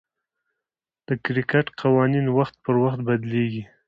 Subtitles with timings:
[1.07, 3.63] د کرکټ قوانين وخت پر وخت بدليږي.